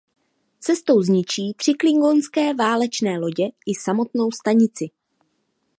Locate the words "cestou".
0.59-1.01